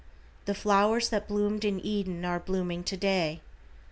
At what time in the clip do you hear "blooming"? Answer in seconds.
2.39-2.83